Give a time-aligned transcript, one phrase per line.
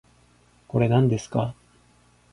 [0.67, 1.53] これ、なんですか